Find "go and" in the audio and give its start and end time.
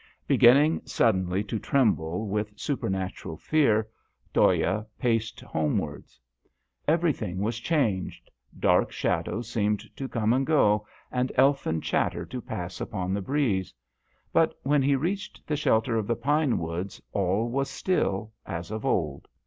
10.47-11.31